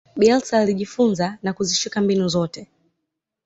[0.17, 2.67] bielsa alijifunza na kuzishika mbinu zote